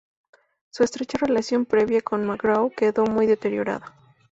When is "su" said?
0.71-0.83